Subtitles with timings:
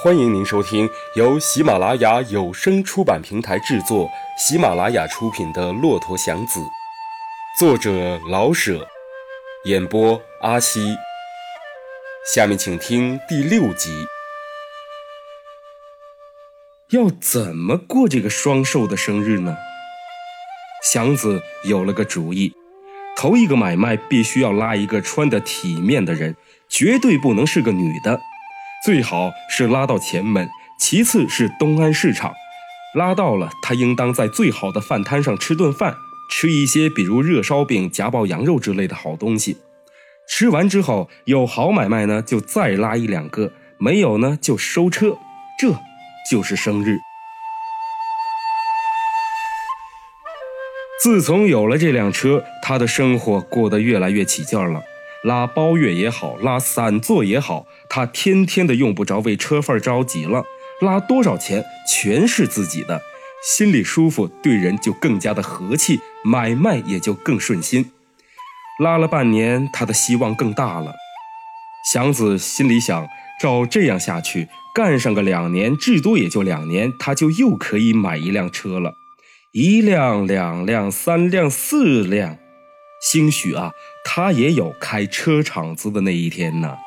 [0.00, 4.08] 欢迎您收听由喜马拉雅有声出版平台制作、
[4.38, 6.60] 喜马拉雅出品的《骆驼祥子》，
[7.58, 8.86] 作者老舍，
[9.64, 10.96] 演播阿西。
[12.32, 13.90] 下面请听第六集。
[16.90, 19.56] 要怎么过这个双寿的生日呢？
[20.92, 22.54] 祥子有了个主意，
[23.16, 26.36] 头一个买卖必须要拉一个穿得体面的人，
[26.68, 28.20] 绝对不能是个女的。
[28.84, 32.32] 最好是拉到前门，其次是东安市场。
[32.94, 35.94] 拉到了，他应当在最好的饭摊上吃顿饭，
[36.30, 39.58] 吃一些比如热烧饼、夹爆羊肉之类的好东西。
[40.28, 45.18] 吃完之后，有好买卖呢，就再拉一两个；没有呢，就收车。
[45.58, 45.74] 这
[46.30, 46.98] 就是生日。
[51.02, 54.82] 自从有了这辆车，他的生活过得越来越起劲了。
[55.24, 60.44] 拉包月也好，拉散座也好，他天天的用不着为车份着急了。
[60.80, 63.02] 拉多少钱全是自己的，
[63.42, 67.90] 心里舒服，对人就更加的和气，买卖也就更顺心。
[68.80, 70.94] 拉了半年，他的希望更大了。
[71.92, 73.08] 祥子心里想，
[73.40, 78.94] 照这样下去，干上个两年，至多也就两年，他就又可以买一辆车了，
[79.52, 82.38] 一辆、两辆、三辆、四辆。
[83.00, 83.72] 兴许啊，
[84.10, 86.78] 他也有开车厂子的那一天呢。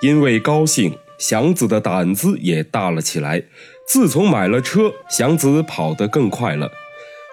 [0.00, 3.42] 因为高兴，祥子的胆子也大了起来。
[3.84, 6.70] 自从买了车，祥子跑得更快了。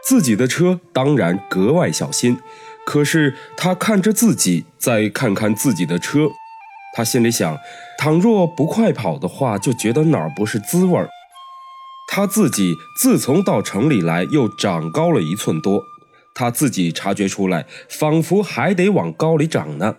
[0.04, 2.40] 自己的车当然格外小心，
[2.84, 6.32] 可是他看着自己，再看看自己的车。
[6.96, 7.58] 他心里想，
[7.98, 11.10] 倘若不快跑的话，就觉得哪儿不是滋味儿。
[12.08, 15.84] 他自己自从到城里来，又长高了一寸多，
[16.34, 19.98] 他自己察觉出来，仿佛还得往高里长呢。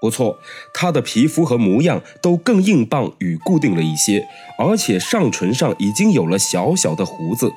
[0.00, 0.38] 不错，
[0.72, 4.26] 他的皮肤和模样都更硬棒与固定了一些，
[4.58, 7.52] 而且上唇上已经有了小小的胡子。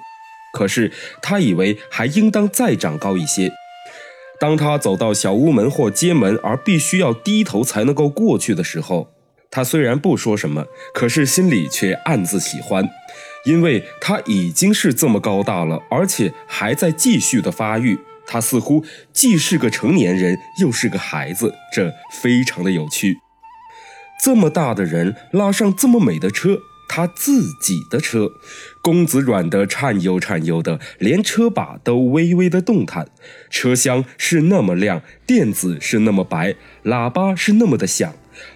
[0.53, 3.49] 可是他以为还应当再长高一些。
[4.39, 9.09] 当他走到小屋门或街门，而必须要低头才能够过去的时候，
[9.49, 12.89] 他虽然不说什么，可是心里却暗自喜欢，
[13.45, 17.97] 因为他已经是这么高大了，而且还在继续的发育。
[18.27, 23.19] 他似乎既是个成年人，又是个孩子，这非常的有趣。
[24.23, 26.59] 这么大的人拉上这么美的车。
[26.87, 28.31] 他自己的车，
[28.81, 33.07] 公子软得颤悠颤悠的，连车把都微微的动弹。
[33.49, 38.13] 车厢是那么亮，垫子是那么白，喇叭是那么的响。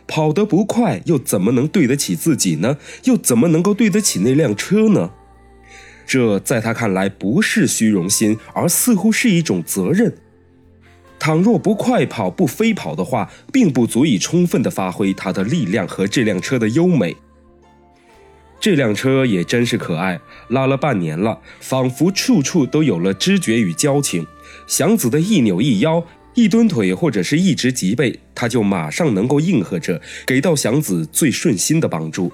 [0.08, 2.78] 跑得不快，又怎么能对得起自己呢？
[3.06, 5.12] 又怎么能够对得起那辆车呢？
[6.06, 10.18] 这在他看来不是虚荣心，而似乎是一种责任。
[11.18, 17.16] 倘若不快跑、不飞跑的话，并不足以充分的发挥他的力量和这辆车的优美。
[18.60, 24.26] 这辆车也真是可爱，拉了半年了，仿佛处处都有了知觉与交情。
[24.68, 32.32] 祥子的一扭一腰、一蹲腿或者是一直脊背，他就马上能够应和着，给到祥子最顺心的帮助。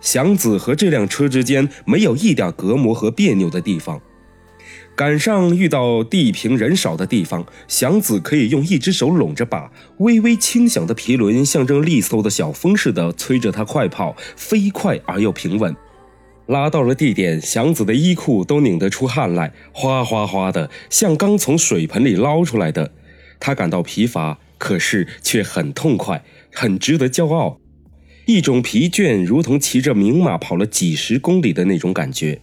[0.00, 4.00] 祥子和这辆车之间没有一点隔膜和别扭的地方。
[4.94, 15.74] 赶上遇到地平人少的地方，祥子可以用一只手拢着把，微微轻响的皮轮象征利索的小风似的催着他快跑，飞快而又平稳。
[16.46, 22.92] 拉到了地点，祥子的衣裤都拧得出汗来，哗哗哗的，像刚从水盆里捞出来的。
[23.40, 26.22] 他感到疲乏，可是却很痛快，
[26.52, 27.58] 很值得骄傲。
[28.26, 32.42] 一种疲倦，如同骑着名马跑了几十公里的那种感觉。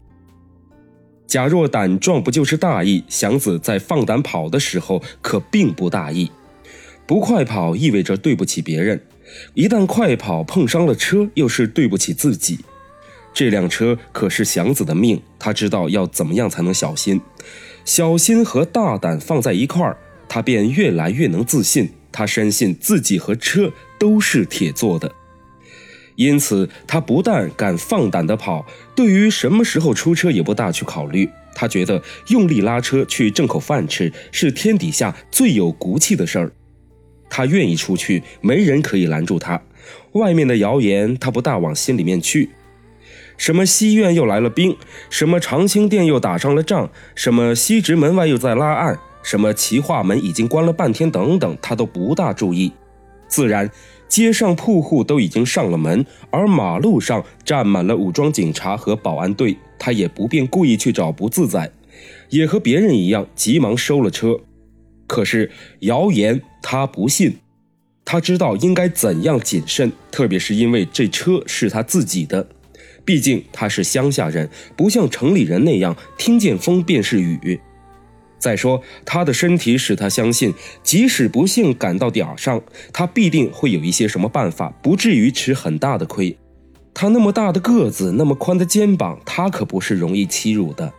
[1.29, 3.03] 假若胆壮不就是大意？
[3.07, 6.31] 祥子在放胆跑的时候可并不大意。
[7.06, 9.00] 不快跑意味着对不起别人，
[9.53, 12.57] 一旦快跑碰伤了车，又是对不起自己。
[13.31, 17.21] 这辆车可是祥子的命，他知道要怎么样才能小心。
[17.86, 21.92] 小心和大胆放在一块儿，他便越来越能自信。
[22.12, 25.13] 他深信自己和车都是铁做的。
[26.19, 31.30] 因此，他不但敢放胆地跑，对于什么时候出车也不大去考虑。
[31.56, 36.51] 他觉得用力拉车去挣口饭吃是天底下最有骨气的事儿。
[37.30, 39.62] 他愿意出去，没人可以拦住他。
[40.12, 42.50] 外面的谣言，他不大往心里面去。
[43.38, 44.75] 什么西苑又来了兵，
[45.10, 52.74] 什么长青殿又打上了仗，什么西直门外又在拉案，什么齐化门已经关了半天，等等，他都不大注意。
[53.30, 53.71] 自然。
[54.09, 61.71] 街上铺户都已经上了门，而马路上站满了武装警察和保安队，他也不便故意去找不自在。
[62.29, 64.39] 也和别人一样急忙收了车。
[65.06, 65.51] 可是
[65.81, 67.38] 谣言他不信，
[68.03, 72.47] 他知道应该怎样谨慎，特别是因为这车是他自己的。
[73.06, 77.59] 毕竟他是乡下人，不像城里人那样听见风便是雨。
[78.39, 86.36] 再说他的身体使他相信，即使不幸赶到点儿上，他必定会有一些什么办法，不至于吃很大的亏。
[86.94, 90.91] 他那么大的个子，那么宽的肩膀，他可不是容易欺辱的。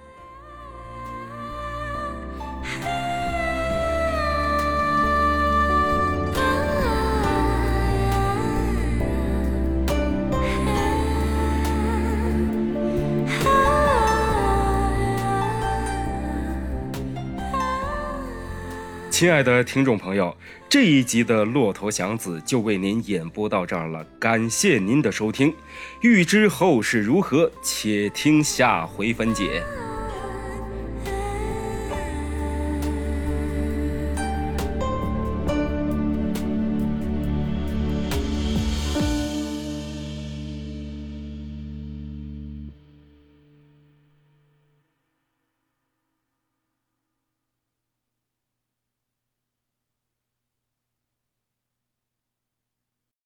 [19.20, 20.34] 亲爱的听众朋友，
[20.67, 25.55] 这一集的《骆驼祥子》就为您演播到这儿了，感谢您的收听。
[26.00, 29.62] 欲知后事如何，且听下回分解。